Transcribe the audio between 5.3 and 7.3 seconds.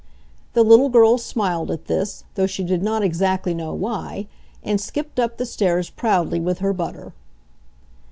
the stairs proudly with her butter.